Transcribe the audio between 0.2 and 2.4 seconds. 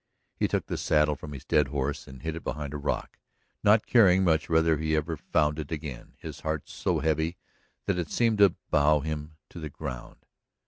He took the saddle from his dead horse and hid